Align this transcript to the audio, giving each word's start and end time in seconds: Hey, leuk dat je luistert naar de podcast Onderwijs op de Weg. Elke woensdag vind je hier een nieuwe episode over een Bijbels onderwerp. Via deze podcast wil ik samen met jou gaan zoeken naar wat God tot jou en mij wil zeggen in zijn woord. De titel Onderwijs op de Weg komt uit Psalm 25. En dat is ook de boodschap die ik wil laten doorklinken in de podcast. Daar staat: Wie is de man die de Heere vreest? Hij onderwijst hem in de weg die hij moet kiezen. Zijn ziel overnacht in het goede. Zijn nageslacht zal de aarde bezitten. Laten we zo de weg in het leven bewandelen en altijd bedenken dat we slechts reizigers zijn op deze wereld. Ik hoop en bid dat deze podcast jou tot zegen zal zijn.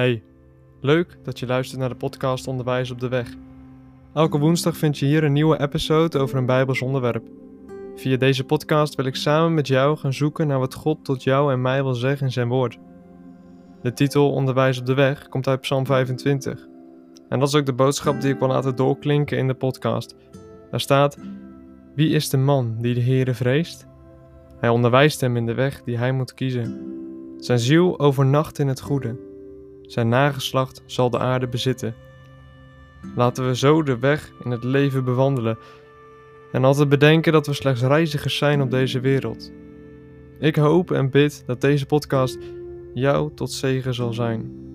Hey, 0.00 0.22
leuk 0.80 1.18
dat 1.22 1.38
je 1.38 1.46
luistert 1.46 1.80
naar 1.80 1.88
de 1.88 1.94
podcast 1.94 2.46
Onderwijs 2.46 2.90
op 2.90 3.00
de 3.00 3.08
Weg. 3.08 3.28
Elke 4.14 4.38
woensdag 4.38 4.76
vind 4.76 4.98
je 4.98 5.06
hier 5.06 5.24
een 5.24 5.32
nieuwe 5.32 5.60
episode 5.60 6.18
over 6.18 6.38
een 6.38 6.46
Bijbels 6.46 6.82
onderwerp. 6.82 7.28
Via 7.96 8.16
deze 8.16 8.44
podcast 8.44 8.94
wil 8.94 9.04
ik 9.04 9.14
samen 9.14 9.54
met 9.54 9.66
jou 9.66 9.96
gaan 9.96 10.12
zoeken 10.12 10.46
naar 10.46 10.58
wat 10.58 10.74
God 10.74 11.04
tot 11.04 11.22
jou 11.22 11.52
en 11.52 11.60
mij 11.60 11.82
wil 11.82 11.94
zeggen 11.94 12.26
in 12.26 12.32
zijn 12.32 12.48
woord. 12.48 12.78
De 13.82 13.92
titel 13.92 14.32
Onderwijs 14.32 14.78
op 14.78 14.86
de 14.86 14.94
Weg 14.94 15.28
komt 15.28 15.48
uit 15.48 15.60
Psalm 15.60 15.86
25. 15.86 16.66
En 17.28 17.38
dat 17.38 17.48
is 17.48 17.54
ook 17.54 17.66
de 17.66 17.72
boodschap 17.72 18.20
die 18.20 18.32
ik 18.32 18.38
wil 18.38 18.48
laten 18.48 18.76
doorklinken 18.76 19.38
in 19.38 19.46
de 19.46 19.54
podcast. 19.54 20.16
Daar 20.70 20.80
staat: 20.80 21.18
Wie 21.94 22.10
is 22.10 22.28
de 22.28 22.38
man 22.38 22.76
die 22.78 22.94
de 22.94 23.02
Heere 23.02 23.34
vreest? 23.34 23.86
Hij 24.60 24.68
onderwijst 24.68 25.20
hem 25.20 25.36
in 25.36 25.46
de 25.46 25.54
weg 25.54 25.82
die 25.82 25.98
hij 25.98 26.12
moet 26.12 26.34
kiezen. 26.34 26.80
Zijn 27.38 27.58
ziel 27.58 27.98
overnacht 27.98 28.58
in 28.58 28.68
het 28.68 28.80
goede. 28.80 29.29
Zijn 29.90 30.08
nageslacht 30.08 30.82
zal 30.86 31.10
de 31.10 31.18
aarde 31.18 31.48
bezitten. 31.48 31.94
Laten 33.16 33.46
we 33.46 33.56
zo 33.56 33.82
de 33.82 33.98
weg 33.98 34.32
in 34.44 34.50
het 34.50 34.64
leven 34.64 35.04
bewandelen 35.04 35.58
en 36.52 36.64
altijd 36.64 36.88
bedenken 36.88 37.32
dat 37.32 37.46
we 37.46 37.52
slechts 37.52 37.82
reizigers 37.82 38.36
zijn 38.36 38.62
op 38.62 38.70
deze 38.70 39.00
wereld. 39.00 39.52
Ik 40.38 40.56
hoop 40.56 40.90
en 40.90 41.10
bid 41.10 41.42
dat 41.46 41.60
deze 41.60 41.86
podcast 41.86 42.38
jou 42.94 43.30
tot 43.34 43.52
zegen 43.52 43.94
zal 43.94 44.12
zijn. 44.12 44.69